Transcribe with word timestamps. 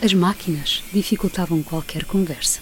As 0.00 0.14
máquinas 0.14 0.84
dificultavam 0.92 1.60
qualquer 1.60 2.04
conversa. 2.04 2.60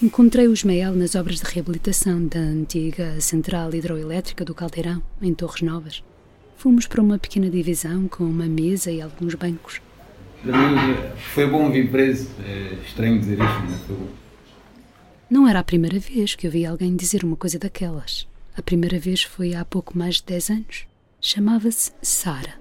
Encontrei 0.00 0.46
o 0.46 0.52
Ismael 0.52 0.94
nas 0.94 1.16
obras 1.16 1.40
de 1.40 1.44
reabilitação 1.44 2.24
da 2.24 2.38
antiga 2.38 3.20
central 3.20 3.74
hidroelétrica 3.74 4.44
do 4.44 4.54
Caldeirão, 4.54 5.02
em 5.20 5.34
Torres 5.34 5.62
Novas. 5.62 6.04
Fomos 6.56 6.86
para 6.86 7.02
uma 7.02 7.18
pequena 7.18 7.50
divisão 7.50 8.06
com 8.06 8.22
uma 8.22 8.46
mesa 8.46 8.92
e 8.92 9.02
alguns 9.02 9.34
bancos. 9.34 9.82
Para 10.44 10.56
mim 10.56 10.96
foi 11.34 11.48
bom 11.48 11.72
vir 11.72 11.90
preso. 11.90 12.30
É 12.46 12.78
estranho 12.86 13.18
dizer 13.18 13.40
isto, 13.40 13.62
mas 13.68 13.80
foi 13.80 13.96
bom. 13.96 14.08
Não 15.28 15.48
era 15.48 15.58
a 15.58 15.64
primeira 15.64 15.98
vez 15.98 16.36
que 16.36 16.46
ouvi 16.46 16.64
alguém 16.64 16.94
dizer 16.94 17.24
uma 17.24 17.36
coisa 17.36 17.58
daquelas. 17.58 18.28
A 18.56 18.62
primeira 18.62 18.98
vez 18.98 19.24
foi 19.24 19.54
há 19.54 19.64
pouco 19.64 19.98
mais 19.98 20.16
de 20.16 20.24
10 20.26 20.50
anos. 20.50 20.86
Chamava-se 21.20 21.90
Sara. 22.00 22.54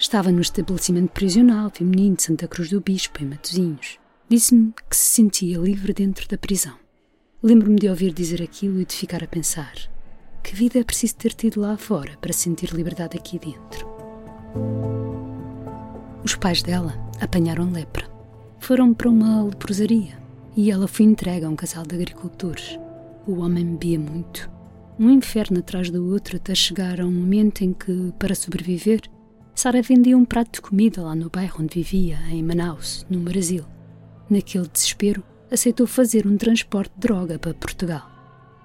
Estava 0.00 0.32
no 0.32 0.40
estabelecimento 0.40 1.10
prisional 1.10 1.68
feminino 1.68 2.16
de 2.16 2.22
Santa 2.22 2.48
Cruz 2.48 2.70
do 2.70 2.80
Bispo, 2.80 3.22
em 3.22 3.26
Matosinhos. 3.26 3.98
Disse-me 4.30 4.72
que 4.88 4.96
se 4.96 5.16
sentia 5.16 5.58
livre 5.58 5.92
dentro 5.92 6.26
da 6.26 6.38
prisão. 6.38 6.72
Lembro-me 7.42 7.78
de 7.78 7.86
ouvir 7.86 8.14
dizer 8.14 8.40
aquilo 8.42 8.80
e 8.80 8.86
de 8.86 8.94
ficar 8.94 9.22
a 9.22 9.26
pensar: 9.26 9.74
que 10.42 10.54
vida 10.54 10.78
é 10.78 10.84
preciso 10.84 11.16
ter 11.16 11.34
tido 11.34 11.60
lá 11.60 11.76
fora 11.76 12.16
para 12.18 12.32
sentir 12.32 12.72
liberdade 12.72 13.18
aqui 13.18 13.38
dentro? 13.38 13.86
Os 16.24 16.34
pais 16.34 16.62
dela 16.62 16.94
apanharam 17.20 17.70
lepra. 17.70 18.08
Foram 18.58 18.94
para 18.94 19.10
uma 19.10 19.44
leprosaria 19.44 20.18
e 20.56 20.70
ela 20.70 20.88
foi 20.88 21.04
entregue 21.04 21.44
a 21.44 21.48
um 21.50 21.56
casal 21.56 21.84
de 21.84 21.94
agricultores. 21.94 22.78
O 23.26 23.40
homem 23.40 23.66
bebia 23.76 24.00
muito. 24.00 24.50
Um 24.98 25.10
inferno 25.10 25.58
atrás 25.58 25.90
do 25.90 26.10
outro 26.10 26.36
até 26.36 26.54
chegar 26.54 27.02
a 27.02 27.04
um 27.04 27.12
momento 27.12 27.60
em 27.60 27.74
que, 27.74 28.14
para 28.18 28.34
sobreviver, 28.34 29.02
Sara 29.54 29.82
vendia 29.82 30.16
um 30.16 30.24
prato 30.24 30.54
de 30.54 30.60
comida 30.60 31.02
lá 31.02 31.14
no 31.14 31.28
bairro 31.28 31.62
onde 31.62 31.82
vivia, 31.82 32.18
em 32.30 32.42
Manaus, 32.42 33.04
no 33.10 33.20
Brasil. 33.20 33.64
Naquele 34.28 34.68
desespero, 34.68 35.22
aceitou 35.50 35.86
fazer 35.86 36.26
um 36.26 36.36
transporte 36.36 36.92
de 36.94 37.00
droga 37.00 37.38
para 37.38 37.52
Portugal. 37.52 38.10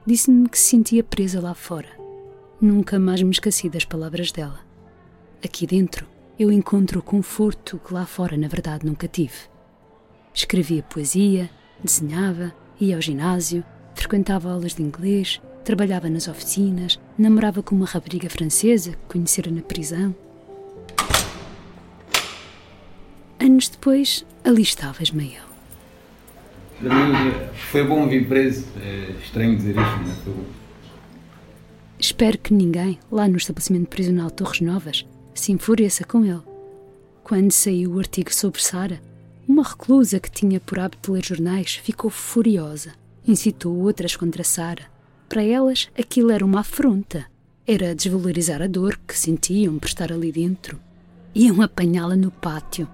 Disse-me 0.06 0.48
que 0.48 0.58
se 0.58 0.70
sentia 0.70 1.04
presa 1.04 1.42
lá 1.42 1.54
fora. 1.54 1.90
Nunca 2.62 3.00
mais 3.00 3.22
me 3.22 3.32
esqueci 3.32 3.70
das 3.70 3.84
palavras 3.84 4.32
dela. 4.32 4.60
Aqui 5.44 5.68
dentro, 5.68 6.08
eu 6.40 6.52
encontro 6.52 7.00
o 7.00 7.04
conforto 7.04 7.80
que 7.80 7.94
lá 7.94 8.06
fora, 8.06 8.38
na 8.38 8.48
verdade, 8.48 8.86
nunca 8.86 9.08
tive. 9.08 9.34
Escrevia 10.34 10.84
poesia, 10.84 11.50
desenhava, 11.84 12.54
ia 12.80 12.96
ao 12.96 13.02
ginásio, 13.02 13.64
frequentava 13.94 14.52
aulas 14.52 14.76
de 14.76 14.84
inglês, 14.84 15.42
trabalhava 15.64 16.10
nas 16.10 16.28
oficinas, 16.28 17.00
namorava 17.18 17.64
com 17.64 17.76
uma 17.76 17.86
rapariga 17.86 18.30
francesa 18.30 18.92
que 18.92 19.14
conhecera 19.14 19.50
na 19.50 19.62
prisão. 19.62 20.16
Anos 23.56 23.70
depois, 23.70 24.26
ali 24.44 24.64
estava 24.64 25.02
Ismael. 25.02 25.46
Para 26.78 26.94
mim 26.94 27.32
foi 27.72 27.86
bom 27.86 28.06
vir 28.06 28.28
preso. 28.28 28.68
É 28.82 29.12
estranho 29.24 29.56
dizer 29.56 29.78
isto, 29.78 30.00
mas 30.06 30.18
foi 30.18 30.34
bom. 30.34 30.44
Espero 31.98 32.38
que 32.38 32.54
ninguém, 32.54 33.00
lá 33.10 33.30
no 33.30 33.38
estabelecimento 33.38 33.88
prisional 33.88 34.30
Torres 34.30 34.60
Novas, 34.60 35.06
se 35.34 35.54
enfureça 35.54 36.04
com 36.04 36.26
ele. 36.26 36.42
Quando 37.24 37.54
saiu 37.54 37.94
o 37.94 38.00
artigo 38.00 38.34
sobre 38.34 38.62
Sara, 38.62 39.02
uma 39.48 39.64
reclusa 39.64 40.20
que 40.20 40.30
tinha 40.30 40.60
por 40.60 40.78
hábito 40.78 41.14
ler 41.14 41.24
jornais 41.24 41.76
ficou 41.76 42.10
furiosa. 42.10 42.92
Incitou 43.26 43.74
outras 43.74 44.18
contra 44.18 44.44
Sara. 44.44 44.84
Para 45.30 45.44
elas, 45.44 45.88
aquilo 45.98 46.30
era 46.30 46.44
uma 46.44 46.60
afronta. 46.60 47.26
Era 47.66 47.96
desvalorizar 47.96 48.62
a 48.62 48.68
dor 48.68 49.00
que 49.08 49.18
sentiam 49.18 49.80
por 49.80 49.88
estar 49.88 50.12
ali 50.12 50.30
dentro. 50.30 50.78
Iam 51.34 51.62
apanhá-la 51.62 52.18
no 52.18 52.32
pátio. 52.32 52.86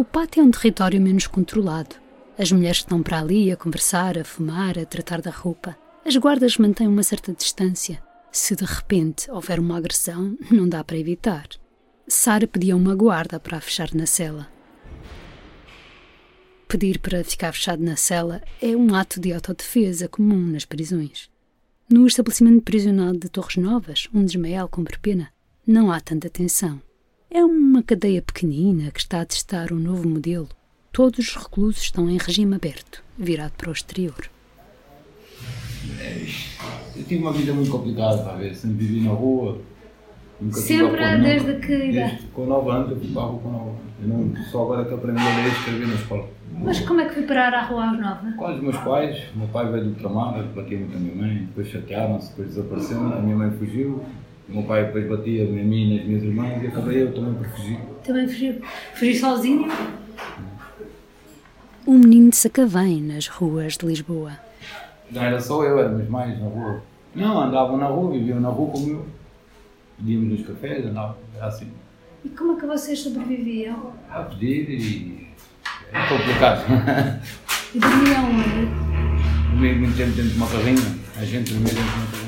O 0.00 0.04
pátio 0.04 0.40
é 0.40 0.42
um 0.42 0.50
território 0.50 0.98
menos 0.98 1.26
controlado. 1.26 1.94
As 2.38 2.50
mulheres 2.50 2.78
estão 2.78 3.02
para 3.02 3.20
ali 3.20 3.52
a 3.52 3.56
conversar, 3.56 4.16
a 4.16 4.24
fumar, 4.24 4.78
a 4.78 4.86
tratar 4.86 5.20
da 5.20 5.30
roupa. 5.30 5.76
As 6.06 6.16
guardas 6.16 6.56
mantêm 6.56 6.88
uma 6.88 7.02
certa 7.02 7.34
distância. 7.34 8.02
Se 8.32 8.56
de 8.56 8.64
repente 8.64 9.30
houver 9.30 9.60
uma 9.60 9.76
agressão, 9.76 10.38
não 10.50 10.66
dá 10.66 10.82
para 10.82 10.96
evitar. 10.96 11.46
Sara 12.08 12.46
pedia 12.46 12.74
uma 12.74 12.94
guarda 12.94 13.38
para 13.38 13.58
a 13.58 13.60
fechar 13.60 13.92
na 13.92 14.06
cela. 14.06 14.48
Pedir 16.66 16.98
para 16.98 17.22
ficar 17.22 17.52
fechado 17.52 17.84
na 17.84 17.94
cela 17.94 18.40
é 18.62 18.74
um 18.74 18.94
ato 18.94 19.20
de 19.20 19.34
autodefesa 19.34 20.08
comum 20.08 20.46
nas 20.46 20.64
prisões. 20.64 21.28
No 21.90 22.06
estabelecimento 22.06 22.62
prisional 22.62 23.12
de 23.12 23.28
Torres 23.28 23.58
Novas, 23.58 24.08
onde 24.14 24.30
Ismael 24.30 24.66
cumpre 24.66 24.98
pena, 24.98 25.28
não 25.66 25.92
há 25.92 26.00
tanta 26.00 26.30
tensão. 26.30 26.80
É 27.30 27.44
uma 27.44 27.82
cadeia 27.82 28.20
pequenina 28.22 28.90
que 28.90 28.98
está 29.00 29.20
a 29.20 29.24
testar 29.24 29.72
um 29.72 29.76
novo 29.76 30.08
modelo. 30.08 30.48
Todos 30.92 31.18
os 31.20 31.36
reclusos 31.36 31.82
estão 31.82 32.10
em 32.10 32.18
regime 32.18 32.56
aberto, 32.56 33.02
virado 33.16 33.52
para 33.56 33.68
o 33.70 33.72
exterior. 33.72 34.28
Eu 36.96 37.04
tive 37.04 37.22
uma 37.22 37.32
vida 37.32 37.52
muito 37.52 37.70
complicada, 37.70 38.16
está 38.16 38.32
a 38.32 38.36
ver? 38.36 38.54
Sempre 38.56 38.84
vivi 38.86 39.00
na 39.06 39.12
rua. 39.12 39.58
Nunca 40.40 40.56
Sempre, 40.60 41.18
desde 41.18 41.52
nunca- 41.52 41.66
que 41.66 41.84
idade? 41.90 42.22
Com 42.34 42.46
9 42.46 42.70
anos, 42.70 42.90
eu 42.90 42.96
fui 42.98 43.08
para 43.12 43.22
a 43.22 43.26
rua 43.26 43.38
com 43.40 43.50
9 43.52 43.68
anos. 43.70 43.80
Eu 44.02 44.08
não, 44.08 44.44
só 44.50 44.62
agora 44.62 44.84
que 44.86 44.94
aprendi 44.94 45.20
a 45.20 45.36
ler 45.36 45.44
e 45.44 45.48
escrever 45.48 45.86
na 45.88 45.94
escola. 45.94 46.28
Mas 46.62 46.80
como 46.80 47.00
é 47.00 47.08
que 47.08 47.14
foi 47.14 47.22
parar 47.24 47.54
à 47.54 47.62
rua 47.64 47.90
aos 47.90 48.00
nove? 48.00 48.32
Quase 48.36 48.56
os 48.56 48.62
meus 48.62 48.76
pais, 48.78 49.22
o 49.34 49.38
meu 49.38 49.48
pai 49.48 49.70
veio 49.70 49.84
do 49.84 49.90
ultramar, 49.90 50.42
batia 50.48 50.78
muito 50.78 50.96
a 50.96 51.00
minha 51.00 51.14
mãe, 51.14 51.36
depois 51.44 51.68
chatearam-se, 51.68 52.30
depois 52.30 52.48
desapareceram, 52.48 53.12
a 53.12 53.20
minha 53.20 53.36
mãe 53.36 53.50
fugiu, 53.52 54.02
o 54.50 54.54
meu 54.54 54.62
pai 54.64 54.84
depois 54.86 55.08
batia 55.08 55.44
a 55.44 55.46
mim 55.46 55.92
e 55.92 55.96
nas 55.96 56.06
minhas 56.06 56.22
irmãs 56.24 56.62
e 56.62 56.66
acabei 56.66 57.02
eu 57.02 57.14
também 57.14 57.34
por 57.34 57.48
fugir. 57.50 57.78
Também 58.04 58.26
fugiu. 58.26 58.60
Fugi 58.94 59.14
sozinho? 59.18 59.68
Um 61.86 61.98
menino 61.98 62.30
de 62.30 62.36
Sacavém 62.36 63.00
nas 63.00 63.28
ruas 63.28 63.76
de 63.78 63.86
Lisboa. 63.86 64.32
Não 65.10 65.22
era 65.22 65.40
só 65.40 65.64
eu, 65.64 65.78
éramos 65.78 66.08
mais 66.08 66.38
na 66.38 66.46
rua. 66.46 66.82
Não, 67.14 67.40
andavam 67.40 67.76
na 67.76 67.86
rua, 67.86 68.12
viviam 68.12 68.40
na 68.40 68.48
rua 68.48 68.70
como 68.70 68.90
eu. 68.90 69.06
Pedíamos 69.96 70.38
nos 70.38 70.46
cafés, 70.46 70.84
andavam, 70.84 71.16
era 71.36 71.46
assim. 71.46 71.68
E 72.24 72.28
como 72.28 72.56
é 72.56 72.60
que 72.60 72.66
vocês 72.66 72.98
sobreviviam? 72.98 73.92
A 74.10 74.22
pedir 74.22 74.68
e. 74.70 75.28
É 75.92 76.08
complicado. 76.08 76.64
E 77.74 77.78
dormiam 77.78 78.30
onde? 78.30 78.66
Dormia 79.50 79.74
muito 79.74 79.96
tempo 79.96 80.10
dentro 80.10 80.30
de 80.30 80.36
uma 80.36 80.46
carrinha, 80.48 80.98
a 81.16 81.24
gente 81.24 81.52
dormia 81.52 81.72
dentro 81.72 81.90
de 81.90 81.98
uma 81.98 82.06
carrinha. 82.06 82.19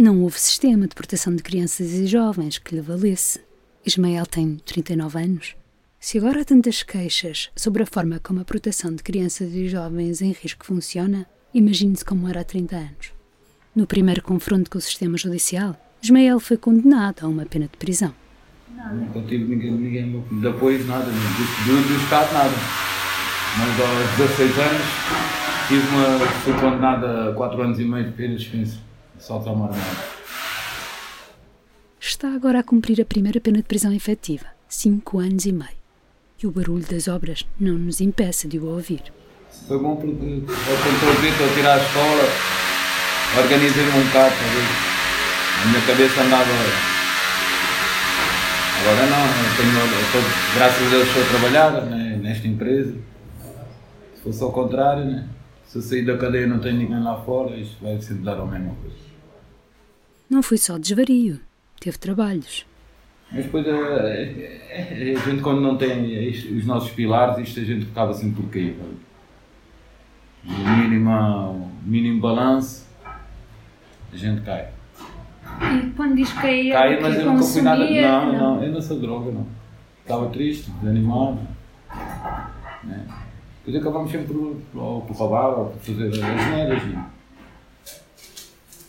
Não 0.00 0.22
houve 0.22 0.40
sistema 0.40 0.88
de 0.88 0.94
proteção 0.94 1.36
de 1.36 1.42
crianças 1.42 1.92
e 1.92 2.06
jovens 2.06 2.56
que 2.56 2.74
lhe 2.74 2.80
valesse. 2.80 3.38
Ismael 3.84 4.24
tem 4.24 4.56
39 4.64 5.18
anos. 5.18 5.54
Se 6.00 6.16
agora 6.16 6.40
há 6.40 6.44
tantas 6.46 6.82
queixas 6.82 7.50
sobre 7.54 7.82
a 7.82 7.86
forma 7.86 8.18
como 8.18 8.40
a 8.40 8.44
proteção 8.46 8.94
de 8.94 9.02
crianças 9.02 9.52
e 9.52 9.68
jovens 9.68 10.22
em 10.22 10.32
risco 10.32 10.64
funciona, 10.64 11.26
imagine-se 11.52 12.02
como 12.02 12.26
era 12.26 12.40
há 12.40 12.44
30 12.44 12.76
anos. 12.76 13.12
No 13.76 13.86
primeiro 13.86 14.22
confronto 14.22 14.70
com 14.70 14.78
o 14.78 14.80
sistema 14.80 15.18
judicial, 15.18 15.76
Ismael 16.02 16.40
foi 16.40 16.56
condenado 16.56 17.22
a 17.22 17.28
uma 17.28 17.44
pena 17.44 17.66
de 17.66 17.76
prisão. 17.76 18.14
Nunca 18.70 19.20
tive 19.28 19.54
ninguém, 19.54 19.72
ninguém 19.72 20.24
de 20.40 20.48
apoio, 20.48 20.82
nada, 20.86 21.04
do, 21.04 21.10
do, 21.12 21.88
do 21.88 22.02
Estado, 22.02 22.32
nada. 22.32 22.54
Mas 23.58 23.78
aos 23.78 24.16
16 24.16 24.58
anos 24.60 24.82
tive 25.68 25.86
uma, 25.88 26.26
fui 26.42 26.54
condenado 26.54 27.04
a 27.04 27.34
4 27.34 27.62
anos 27.62 27.78
e 27.78 27.84
meio 27.84 28.06
de 28.06 28.12
pena 28.12 28.34
de 28.34 28.38
dispensa. 28.38 28.89
Só 29.20 29.38
tomar 29.38 29.68
nada. 29.68 30.20
Está 32.00 32.34
agora 32.34 32.60
a 32.60 32.62
cumprir 32.62 33.00
a 33.00 33.04
primeira 33.04 33.38
pena 33.38 33.58
de 33.58 33.64
prisão 33.64 33.92
efetiva, 33.92 34.46
5 34.66 35.18
anos 35.18 35.44
e 35.44 35.52
meio. 35.52 35.78
E 36.42 36.46
o 36.46 36.50
barulho 36.50 36.86
das 36.86 37.06
obras 37.06 37.46
não 37.58 37.74
nos 37.74 38.00
impeça 38.00 38.48
de 38.48 38.58
o 38.58 38.64
ouvir. 38.64 39.02
Foi 39.68 39.78
bom 39.78 39.94
porque 39.96 40.24
eu 40.24 40.38
estou 40.38 41.08
a 41.10 41.12
ver, 41.20 41.32
estou 41.32 41.46
a 41.46 41.54
tirar 41.54 41.74
a 41.74 41.82
escola, 41.84 42.22
organizei-me 43.42 43.90
um 43.90 44.06
bocado, 44.06 44.34
tá 44.34 44.40
a 44.40 44.54
ver? 44.54 44.90
A 45.62 45.66
minha 45.68 45.86
cabeça 45.86 46.22
andava. 46.22 46.50
Agora 48.80 49.06
não, 49.06 49.26
eu 49.26 49.56
tenho, 49.58 49.78
eu 49.78 50.00
estou, 50.06 50.22
graças 50.54 50.86
a 50.86 50.90
Deus 50.90 51.08
estou 51.08 51.22
a 51.22 51.26
trabalhar 51.26 51.82
né, 51.82 52.18
nesta 52.22 52.48
empresa. 52.48 52.94
Se 54.16 54.22
fosse 54.22 54.42
ao 54.42 54.50
contrário, 54.50 55.04
né? 55.04 55.28
se 55.66 55.78
eu 55.78 55.82
sair 55.82 56.06
da 56.06 56.16
cadeia 56.16 56.44
e 56.44 56.48
não 56.48 56.58
tenho 56.58 56.78
ninguém 56.78 57.02
lá 57.02 57.20
fora, 57.20 57.54
isto 57.54 57.76
vai 57.84 58.00
sempre 58.00 58.24
dar 58.24 58.40
a 58.40 58.46
mesma 58.46 58.74
coisa. 58.82 59.09
Não 60.30 60.42
foi 60.42 60.56
só 60.58 60.78
desvario, 60.78 61.40
teve 61.80 61.98
trabalhos. 61.98 62.64
Mas 63.32 63.44
depois 63.44 63.66
a, 63.66 63.70
a- 63.72 65.16
a 65.18 65.30
gente 65.30 65.42
quando 65.42 65.60
não 65.60 65.76
tem 65.76 66.28
isto- 66.28 66.52
os 66.54 66.64
nossos 66.64 66.90
pilares, 66.92 67.38
isto 67.48 67.60
a 67.60 67.64
gente 67.64 67.86
ficava 67.86 68.14
sempre 68.14 68.42
por 68.42 68.50
cair. 68.50 68.76
O 70.46 70.50
mínimo, 70.78 71.70
mínimo 71.84 72.20
balanço, 72.20 72.86
a 74.12 74.16
gente 74.16 74.40
cai. 74.42 74.68
E 75.60 75.90
quando 75.90 76.14
diz 76.16 76.32
que 76.32 76.46
ia 76.62 76.72
Cai, 76.74 76.96
que 76.96 77.02
mas 77.02 77.16
eu 77.18 77.26
nunca 77.26 77.42
fui 77.42 77.62
nada. 77.62 77.80
consumia, 77.82 78.08
Não, 78.08 78.32
não, 78.32 78.64
eu 78.64 78.72
não 78.72 78.80
sou 78.80 78.98
droga, 78.98 79.30
não. 79.32 79.46
Estava 80.02 80.28
triste, 80.30 80.70
desanimado. 80.80 81.40
Né? 82.84 83.06
Depois 83.64 83.76
acabamos 83.82 84.10
sempre 84.10 84.32
por, 84.32 84.56
ou 84.74 85.02
por 85.02 85.16
roubar 85.16 85.48
ou 85.58 85.66
por 85.70 85.78
fazer 85.80 86.08
as 86.08 86.46
neiras. 86.50 86.82
né? 86.86 87.06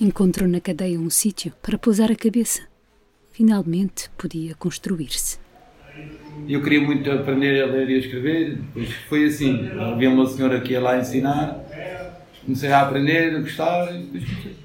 Encontrou 0.03 0.49
na 0.49 0.59
cadeia 0.59 0.99
um 0.99 1.11
sítio 1.11 1.53
para 1.61 1.77
pousar 1.77 2.11
a 2.11 2.15
cabeça. 2.15 2.63
Finalmente 3.31 4.09
podia 4.17 4.55
construir-se. 4.55 5.37
Eu 6.49 6.63
queria 6.63 6.81
muito 6.81 7.11
aprender 7.11 7.61
a 7.61 7.67
ler 7.67 7.87
e 7.87 7.95
a 7.97 7.99
escrever, 7.99 8.55
depois 8.55 8.91
foi 9.07 9.25
assim. 9.25 9.69
Havia 9.79 10.09
uma 10.09 10.25
senhora 10.25 10.59
que 10.59 10.71
ia 10.71 10.81
lá 10.81 10.97
ensinar, 10.97 11.63
comecei 12.43 12.71
a 12.71 12.81
aprender, 12.81 13.35
a 13.35 13.41
gostar 13.41 13.93
e 13.93 14.05
depois 14.05 14.25
comecei. 14.25 14.55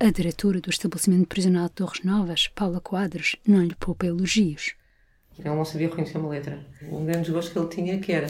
A 0.00 0.10
diretora 0.10 0.60
do 0.60 0.68
estabelecimento 0.68 1.28
prisional 1.28 1.68
de 1.68 1.72
Torres 1.72 2.04
Novas, 2.04 2.48
Paula 2.48 2.78
Quadros, 2.78 3.36
não 3.46 3.64
lhe 3.64 3.74
poupa 3.74 4.04
elogios. 4.04 4.74
Ele 5.38 5.48
não 5.48 5.64
sabia 5.64 5.88
reconhecer 5.88 6.18
uma 6.18 6.28
letra. 6.28 6.58
Um 6.82 7.06
grande 7.06 7.22
desgosto 7.22 7.52
que 7.52 7.58
ele 7.58 7.68
tinha 7.68 7.98
que 8.00 8.12
era 8.12 8.28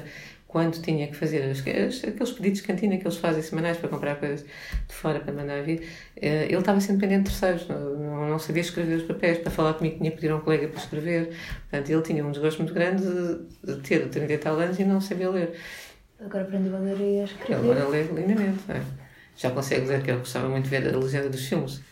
quando 0.49 0.81
tinha 0.81 1.06
que 1.06 1.15
fazer 1.15 1.43
as, 1.43 1.59
aqueles 1.59 2.33
pedidos 2.33 2.61
de 2.61 2.67
cantina 2.67 2.97
que 2.97 3.05
eles 3.05 3.19
fazem 3.19 3.43
semanais 3.43 3.77
para 3.77 3.91
comprar 3.91 4.17
coisas 4.17 4.41
de 4.43 4.95
fora 4.95 5.21
para 5.21 5.31
mandar 5.31 5.62
vir, 5.62 5.87
eh, 6.17 6.47
ele 6.47 6.56
estava 6.56 6.81
sempre 6.81 7.03
dependente 7.03 7.31
de 7.31 7.39
terceiros, 7.39 7.69
não, 7.69 8.31
não, 8.31 8.39
sabia 8.39 8.62
escrever 8.62 8.97
os 8.97 9.03
papéis, 9.03 9.39
para 9.39 9.50
falar 9.50 9.75
comigo 9.75 9.99
tinha 9.99 10.11
que 10.11 10.17
pedir 10.17 10.31
a 10.33 10.37
um 10.37 10.41
colega 10.41 10.67
para 10.69 10.81
escrever, 10.81 11.37
portanto 11.71 11.91
ele 11.91 12.03
tinha 12.03 12.27
um 12.27 12.33
desgosto 12.33 12.62
muito 12.62 12.73
grande 12.73 13.03
de, 13.03 13.75
de 13.75 13.81
ter 13.83 14.09
30 14.09 14.33
e 14.33 14.39
tal 14.39 14.59
anos 14.59 14.79
e 14.79 14.85
não 14.85 15.03
sabia 15.03 15.29
ler. 15.29 15.53
Agora 16.19 16.45
aprendeu 16.45 16.75
a 16.75 16.79
ler 16.79 16.99
e 16.99 17.21
a 17.21 17.25
escrever. 17.25 17.62
Ele 17.62 17.71
agora 17.71 17.89
lê 17.89 18.03
lindamente, 18.05 18.61
é? 18.71 18.83
já 19.37 19.50
consegue 19.50 19.87
ler, 19.87 20.03
que 20.03 20.11
ele 20.11 20.21
gostava 20.21 20.49
muito 20.49 20.65
de 20.65 20.71
ver 20.71 20.95
a 20.95 20.99
legenda 20.99 21.29
dos 21.29 21.47
filmes. 21.47 21.83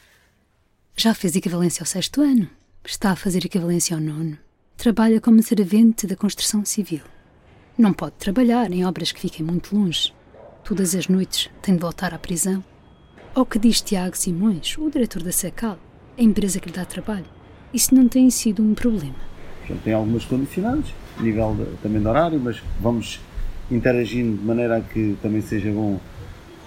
Já 0.97 1.13
fez 1.13 1.37
equivalência 1.37 1.83
ao 1.83 1.87
sexto 1.87 2.23
ano, 2.23 2.49
está 2.87 3.11
a 3.11 3.17
fazer 3.17 3.45
equivalência 3.45 3.95
ao 3.95 4.01
nono, 4.03 4.39
trabalha 4.79 5.21
como 5.21 5.43
servente 5.43 6.07
da 6.07 6.17
construção 6.17 6.65
civil. 6.65 7.03
Não 7.79 7.93
pode 7.93 8.13
trabalhar 8.13 8.73
em 8.73 8.87
obras 8.87 9.13
que 9.13 9.21
fiquem 9.21 9.45
muito 9.45 9.77
longe. 9.77 10.11
Todas 10.65 10.95
as 10.95 11.09
noites 11.09 11.51
tem 11.61 11.75
de 11.75 11.81
voltar 11.83 12.15
à 12.15 12.19
prisão. 12.19 12.65
Ao 13.35 13.45
que 13.45 13.59
diz 13.59 13.83
Tiago 13.83 14.17
Simões, 14.17 14.79
o 14.79 14.91
diretor 14.91 15.23
da 15.23 15.31
SECAL, 15.31 15.77
a 16.17 16.23
empresa 16.23 16.59
que 16.59 16.71
lhe 16.71 16.75
dá 16.75 16.87
trabalho, 16.87 17.27
isso 17.75 17.95
não 17.95 18.09
tem 18.09 18.31
sido 18.31 18.63
um 18.63 18.73
problema. 18.73 19.17
Já 19.69 19.75
tem 19.85 19.93
algumas 19.93 20.25
condicionantes, 20.25 20.95
nível 21.21 21.55
de, 21.55 21.77
também 21.83 22.01
de 22.01 22.09
horário, 22.09 22.41
mas 22.41 22.63
vamos 22.81 23.21
interagindo 23.71 24.39
de 24.39 24.45
maneira 24.45 24.79
a 24.79 24.81
que 24.81 25.19
também 25.21 25.43
seja 25.43 25.71
bom 25.71 26.01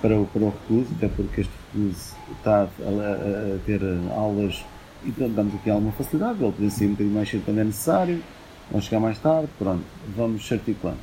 para 0.04 0.16
o, 0.16 0.28
para 0.28 0.44
o 0.44 0.50
recluso, 0.52 0.90
até 0.96 1.08
porque 1.08 1.42
este 1.42 1.54
recluso 1.74 2.16
está 2.38 2.56
a, 2.56 2.62
a, 2.62 3.56
a 3.56 3.60
ter 3.66 3.82
aulas 4.16 4.64
e 5.04 5.10
damos 5.10 5.56
aqui 5.56 5.72
alguma 5.72 5.92
facilidade, 5.94 6.44
ele 6.44 6.52
pode 6.52 6.70
sair 6.70 6.86
um 6.86 6.92
bocadinho 6.92 7.16
mais 7.16 7.30
cedo 7.30 7.46
quando 7.46 7.60
é 7.62 7.64
necessário, 7.64 8.22
vamos 8.72 8.86
chegar 8.86 9.00
mais 9.00 9.18
tarde, 9.20 9.50
pronto, 9.58 9.84
vamos 10.16 10.52
articulando. 10.52 11.00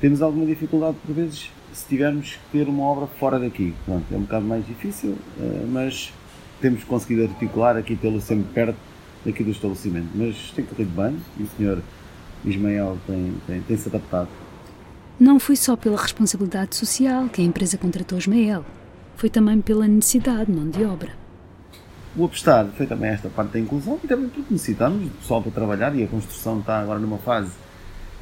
Temos 0.00 0.22
alguma 0.22 0.46
dificuldade 0.46 0.96
por 1.04 1.14
vezes 1.14 1.50
se 1.72 1.86
tivermos 1.86 2.32
que 2.32 2.58
ter 2.58 2.68
uma 2.68 2.84
obra 2.84 3.06
fora 3.06 3.38
daqui, 3.38 3.74
pronto, 3.84 4.04
é 4.12 4.16
um 4.16 4.22
bocado 4.22 4.44
mais 4.44 4.66
difícil, 4.66 5.16
eh, 5.40 5.66
mas 5.68 6.12
temos 6.60 6.84
conseguido 6.84 7.22
articular 7.24 7.76
aqui 7.76 7.96
pelo 7.96 8.20
sempre 8.20 8.52
perto 8.52 8.76
daqui 9.24 9.42
do 9.42 9.50
estabelecimento, 9.50 10.08
mas 10.14 10.52
tem 10.54 10.64
corrido 10.64 10.94
bem 10.94 11.16
e 11.38 11.42
o 11.42 11.48
senhor 11.56 11.82
Ismael 12.44 12.98
tem, 13.06 13.34
tem, 13.46 13.60
tem 13.62 13.76
se 13.76 13.88
adaptado. 13.88 14.28
Não 15.18 15.38
foi 15.38 15.56
só 15.56 15.76
pela 15.76 15.96
responsabilidade 15.96 16.76
social 16.76 17.28
que 17.28 17.40
a 17.40 17.44
empresa 17.44 17.78
contratou 17.78 18.18
Ismael, 18.18 18.64
foi 19.16 19.30
também 19.30 19.60
pela 19.60 19.86
necessidade 19.86 20.46
de 20.46 20.52
mão 20.52 20.68
de 20.68 20.84
obra. 20.84 21.21
O 22.14 22.26
Apestar 22.26 22.66
foi 22.76 22.86
também 22.86 23.10
esta 23.10 23.28
parte 23.28 23.52
da 23.52 23.58
inclusão 23.58 23.98
e 24.02 24.06
também 24.06 24.28
porque 24.28 24.52
necessitamos 24.52 25.04
de 25.04 25.10
pessoal 25.10 25.40
para 25.42 25.50
trabalhar 25.52 25.94
e 25.96 26.04
a 26.04 26.06
construção 26.06 26.60
está 26.60 26.80
agora 26.80 26.98
numa 26.98 27.18
fase 27.18 27.52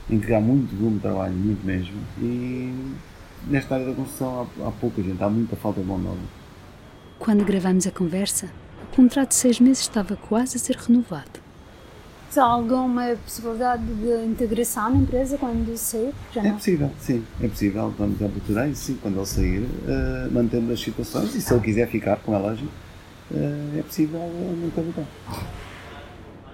em 0.09 0.19
que 0.21 0.33
há 0.33 0.41
muito 0.41 0.75
volume 0.77 0.97
de 0.97 1.03
trabalho, 1.03 1.35
muito 1.35 1.65
mesmo. 1.65 1.97
E 2.19 2.73
nesta 3.49 3.75
área 3.75 3.87
da 3.87 3.95
construção 3.95 4.49
há, 4.61 4.69
há 4.69 4.71
pouca 4.73 5.03
gente, 5.03 5.23
há 5.23 5.29
muita 5.29 5.57
falta 5.57 5.81
de 5.81 5.87
mão 5.87 6.01
de 6.01 6.07
obra. 6.07 6.21
Quando 7.19 7.45
gravamos 7.45 7.87
a 7.87 7.91
conversa, 7.91 8.49
o 8.93 8.97
contrato 8.97 9.31
de 9.31 9.35
seis 9.35 9.61
meses 9.61 9.81
estava 9.81 10.17
quase 10.17 10.57
a 10.57 10.61
ser 10.61 10.77
renovado. 10.77 11.41
Há 12.37 12.43
alguma 12.45 13.17
possibilidade 13.25 13.83
de 13.83 14.25
integração 14.25 14.91
na 14.91 14.97
empresa 14.99 15.37
quando 15.37 15.77
sair? 15.77 16.15
Já 16.33 16.45
é 16.45 16.53
possível, 16.53 16.91
sim, 17.01 17.25
é 17.43 17.49
possível. 17.49 17.93
Vamos 17.99 18.23
a 18.23 18.29
procurar 18.29 18.69
isso, 18.69 18.85
sim, 18.85 18.99
quando 19.03 19.17
ele 19.17 19.27
sair, 19.27 19.63
uh, 19.63 20.33
mantendo 20.33 20.73
as 20.73 20.81
situações 20.81 21.35
e 21.35 21.41
se 21.41 21.53
ele 21.53 21.61
quiser 21.61 21.89
ficar, 21.89 22.21
lógico, 22.25 22.69
uh, 22.69 22.90
é 23.33 23.83
possível 23.83 24.21
manter 24.61 24.81
o 24.81 25.07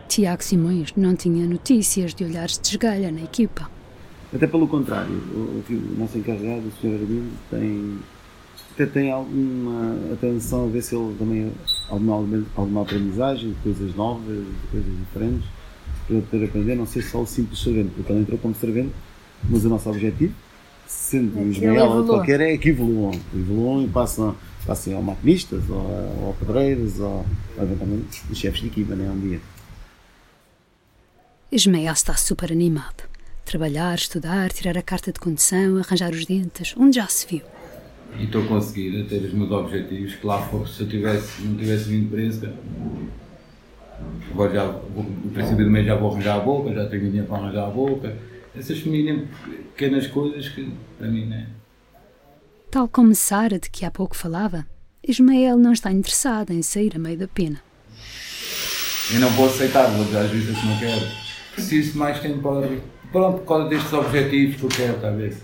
Tiago 0.09 0.43
Simões 0.43 0.93
não 0.97 1.15
tinha 1.15 1.47
notícias 1.47 2.15
de 2.15 2.25
olhares 2.25 2.59
de 2.59 2.69
esgalha 2.69 3.11
na 3.11 3.23
equipa. 3.23 3.69
Até 4.35 4.47
pelo 4.47 4.67
contrário, 4.67 5.13
o, 5.13 5.63
o 5.69 5.99
nosso 5.99 6.19
encarregado, 6.19 6.69
o 6.69 6.73
Sr. 6.81 6.95
Arbino, 6.95 7.31
tem, 7.51 7.99
até 8.73 8.87
tem 8.87 9.11
alguma 9.11 10.13
atenção 10.13 10.65
a 10.65 10.69
ver 10.69 10.83
se 10.83 10.95
ele 10.95 11.15
também 11.19 11.53
alguma, 11.89 12.45
alguma 12.55 12.83
aprendizagem, 12.83 13.55
coisas 13.63 13.95
novas, 13.95 14.45
coisas 14.71 14.91
diferentes 14.99 15.49
para 16.07 16.21
poder 16.23 16.45
aprender, 16.45 16.75
não 16.77 16.87
ser 16.87 17.03
só 17.03 17.21
o 17.21 17.27
simples 17.27 17.61
servente, 17.61 17.91
porque 17.97 18.13
ele 18.13 18.21
entrou 18.21 18.39
como 18.39 18.55
servente, 18.55 18.93
mas 19.49 19.65
o 19.65 19.69
nosso 19.69 19.89
objetivo, 19.91 20.33
sendo 20.87 21.39
o 21.39 21.51
Ismael 21.51 21.91
ou 21.91 22.05
qualquer, 22.05 22.41
é 22.41 22.57
que 22.57 22.69
evoluam. 22.69 23.13
Evoluam 23.35 23.83
e 23.85 23.89
passam, 23.89 24.35
passem 24.67 24.95
ao 24.95 25.03
maquinistas, 25.03 25.69
ou, 25.69 26.27
ou 26.27 26.37
pedreiros, 26.39 27.01
ou, 27.01 27.25
ou 27.57 27.63
eventualmente 27.63 28.23
os 28.31 28.39
chefes 28.39 28.61
de 28.61 28.67
equipa, 28.67 28.95
né, 28.95 29.11
um 29.11 29.21
dia. 29.21 29.41
Ismael 31.51 31.93
está 31.93 32.15
super 32.15 32.51
animado. 32.51 33.05
Trabalhar, 33.45 33.95
estudar, 33.95 34.53
tirar 34.53 34.77
a 34.77 34.83
carta 34.83 35.13
de 35.13 35.21
condução, 35.21 35.79
arranjar 35.79 36.11
os 36.11 36.27
dentes, 36.27 36.75
onde 36.77 36.97
já 36.97 37.07
se 37.07 37.27
viu. 37.27 37.43
E 38.19 38.25
estou 38.25 38.43
a 38.45 38.47
conseguir 38.47 39.05
ter 39.05 39.23
os 39.25 39.33
meus 39.33 39.51
objetivos, 39.51 40.15
que 40.15 40.27
lá 40.27 40.43
for, 40.49 40.69
se 40.69 40.83
eu 40.83 40.89
tivesse, 40.89 41.43
não 41.43 41.57
tivesse 41.57 41.85
vindo 41.89 42.11
presa, 42.11 42.53
Agora 44.31 44.53
já, 44.53 44.67
no 44.67 45.31
princípio 45.33 45.65
do 45.65 45.71
mês 45.71 45.87
já 45.87 45.95
vou 45.95 46.13
arranjar 46.13 46.37
a 46.37 46.41
boca, 46.41 46.73
já 46.73 46.87
tenho 46.87 47.05
dinheiro 47.05 47.27
para 47.27 47.39
arranjar 47.39 47.67
a 47.67 47.71
boca. 47.71 48.17
Essas 48.55 48.79
pequenas 48.81 50.07
coisas 50.09 50.49
que 50.49 50.71
para 50.99 51.09
mim 51.09 51.27
não 51.27 51.37
é. 51.37 51.47
Tal 52.77 52.89
como 52.89 53.15
Sara, 53.15 53.59
de 53.59 53.71
que 53.71 53.87
há 53.87 53.91
pouco 53.91 54.15
falava, 54.15 54.67
Ismael 55.03 55.57
não 55.57 55.73
está 55.73 55.91
interessado 55.91 56.51
em 56.51 56.61
sair 56.61 56.93
a 56.95 56.99
meio 56.99 57.17
da 57.17 57.27
pena. 57.27 57.59
Eu 59.11 59.19
não 59.19 59.31
vou 59.31 59.47
aceitar, 59.47 59.87
vou 59.87 60.05
dizer 60.05 60.19
às 60.19 60.31
vezes 60.31 60.59
que 60.59 60.67
não 60.67 60.79
quero. 60.79 61.07
Preciso 61.55 61.93
de 61.93 61.99
mais 61.99 62.21
tempo 62.21 62.43
para. 62.43 62.69
Pronto, 63.11 63.39
por 63.39 63.47
causa 63.47 63.71
destes 63.71 63.91
objetivos 63.95 64.57
que 64.57 64.63
eu 64.65 64.69
quero, 64.69 65.01
talvez. 65.01 65.39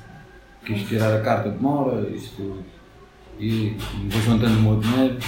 Quis 0.62 0.86
tirar 0.86 1.10
a 1.10 1.22
carta 1.22 1.48
de 1.48 1.56
mora, 1.56 2.06
isto. 2.10 2.62
E 3.40 3.78
vou 4.10 4.20
juntando 4.20 4.58
o 4.58 4.62
meu 4.62 4.80
dinheiro. 4.80 5.18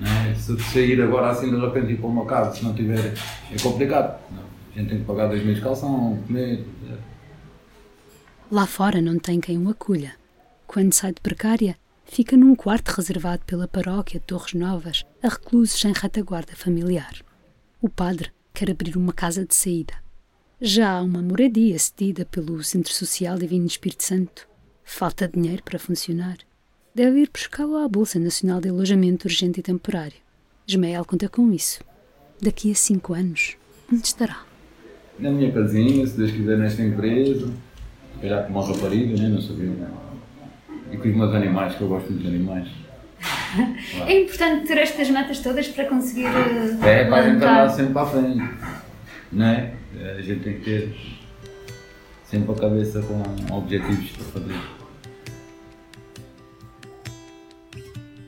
Né? 0.00 0.34
Se 0.36 0.58
sair 0.64 1.00
agora 1.00 1.30
assim 1.30 1.48
de 1.48 1.60
repente 1.60 1.90
e 1.90 1.92
ir 1.92 1.98
para 1.98 2.08
uma 2.08 2.26
casa, 2.26 2.56
se 2.56 2.64
não 2.64 2.74
tiver, 2.74 3.14
é 3.52 3.62
complicado. 3.62 4.20
Não. 4.32 4.42
A 4.74 4.78
gente 4.80 4.88
tem 4.88 4.98
que 4.98 5.04
pagar 5.04 5.28
dois 5.28 5.44
meses 5.44 5.58
de 5.58 5.62
calção, 5.62 6.18
comer. 6.26 6.66
Lá 8.50 8.66
fora 8.66 9.00
não 9.00 9.16
tem 9.20 9.38
quem 9.38 9.64
o 9.64 9.70
acolha. 9.70 10.20
Quando 10.72 10.94
sai 10.94 11.12
de 11.12 11.20
precária, 11.20 11.76
fica 12.02 12.34
num 12.34 12.54
quarto 12.54 12.88
reservado 12.96 13.44
pela 13.44 13.68
paróquia 13.68 14.18
de 14.18 14.24
Torres 14.24 14.54
Novas 14.54 15.04
a 15.22 15.28
reclusos 15.28 15.78
sem 15.78 15.92
retaguarda 15.92 16.56
familiar. 16.56 17.12
O 17.78 17.90
padre 17.90 18.30
quer 18.54 18.70
abrir 18.70 18.96
uma 18.96 19.12
casa 19.12 19.44
de 19.44 19.54
saída. 19.54 19.92
Já 20.58 20.92
há 20.92 21.02
uma 21.02 21.20
moradia 21.20 21.78
cedida 21.78 22.24
pelo 22.24 22.64
Centro 22.64 22.90
Social 22.90 23.36
Divino 23.36 23.66
Espírito 23.66 24.02
Santo. 24.02 24.48
Falta 24.82 25.28
dinheiro 25.28 25.62
para 25.62 25.78
funcionar 25.78 26.38
deve 26.94 27.20
ir 27.20 27.30
buscá-lo 27.30 27.76
à 27.76 27.86
Bolsa 27.86 28.18
Nacional 28.18 28.58
de 28.58 28.70
Alojamento 28.70 29.28
Urgente 29.28 29.60
e 29.60 29.62
Temporário. 29.62 30.16
Ismael 30.66 31.04
conta 31.04 31.28
com 31.28 31.52
isso. 31.52 31.84
Daqui 32.40 32.70
a 32.70 32.74
cinco 32.74 33.12
anos, 33.12 33.58
onde 33.92 34.06
estará? 34.06 34.46
Na 35.18 35.30
minha 35.30 35.52
casinha, 35.52 36.06
se 36.06 36.16
Deus 36.16 36.30
quiser, 36.30 36.56
nesta 36.56 36.82
empresa. 36.82 37.52
Já 38.22 38.44
com 38.44 38.52
uma 38.52 38.66
rapariga, 38.66 39.20
né? 39.20 39.28
não 39.28 39.42
sabia. 39.42 39.66
Né? 39.66 40.11
E 40.92 40.96
com 40.96 41.08
os 41.08 41.16
meus 41.16 41.34
animais, 41.34 41.74
que 41.74 41.80
eu 41.80 41.88
gosto 41.88 42.10
muito 42.10 42.22
de 42.22 42.28
animais. 42.28 42.68
é 44.06 44.20
importante 44.20 44.66
ter 44.66 44.78
estas 44.78 45.10
metas 45.10 45.38
todas 45.40 45.68
para 45.68 45.86
conseguir. 45.86 46.26
É, 46.82 47.04
para 47.04 47.16
a 47.16 47.22
gente 47.22 47.36
andar 47.36 47.70
sempre 47.70 47.92
para 47.92 48.02
a 48.02 48.06
frente. 48.06 48.50
Não 49.32 49.46
é? 49.46 49.74
A 50.18 50.20
gente 50.20 50.42
tem 50.42 50.54
que 50.54 50.64
ter 50.64 50.96
sempre 52.24 52.52
a 52.52 52.54
cabeça 52.54 53.02
com 53.02 53.54
objetivos 53.54 54.10
para 54.10 54.24
fazer. 54.40 54.60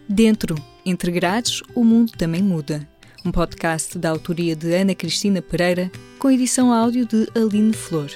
Dentro, 0.08 0.54
entre 0.84 1.10
grades, 1.10 1.62
o 1.74 1.82
mundo 1.82 2.12
também 2.12 2.42
muda. 2.42 2.86
Um 3.24 3.32
podcast 3.32 3.98
da 3.98 4.10
autoria 4.10 4.54
de 4.54 4.74
Ana 4.74 4.94
Cristina 4.94 5.40
Pereira, 5.40 5.90
com 6.18 6.30
edição 6.30 6.72
áudio 6.72 7.06
de 7.06 7.26
Aline 7.34 7.72
Flor. 7.72 8.10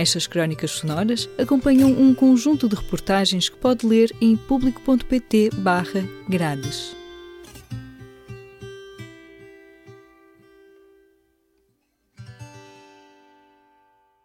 Estas 0.00 0.26
crónicas 0.26 0.70
sonoras 0.70 1.28
acompanham 1.36 1.90
um 1.90 2.14
conjunto 2.14 2.66
de 2.66 2.74
reportagens 2.74 3.50
que 3.50 3.58
pode 3.58 3.86
ler 3.86 4.10
em 4.18 4.34
público.pt/grades. 4.34 6.96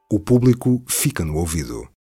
O 0.10 0.18
público 0.18 0.82
fica 0.88 1.26
no 1.26 1.36
ouvido. 1.36 1.95